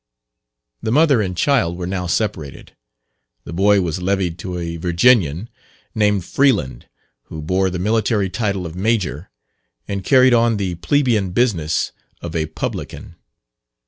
[0.81, 2.75] The mother and child were now separated.
[3.43, 5.47] The boy was levied to a Virginian
[5.93, 6.87] named Freeland,
[7.25, 9.29] who bore the military title of Major,
[9.87, 13.13] and carried on the plebeian business of a publican.